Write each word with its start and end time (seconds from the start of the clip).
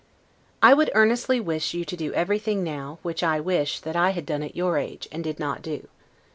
I 0.63 0.73
would 0.73 0.89
earnestly 0.95 1.39
wish 1.39 1.75
you 1.75 1.85
to 1.85 1.95
do 1.95 2.11
everything 2.13 2.63
now, 2.63 2.97
which 3.03 3.21
I 3.21 3.39
wish, 3.39 3.79
that 3.81 3.95
I 3.95 4.09
had 4.17 4.25
done 4.25 4.41
at 4.41 4.55
your 4.55 4.79
age, 4.79 5.07
and 5.11 5.23
did 5.23 5.37
not 5.39 5.61
do. 5.61 5.89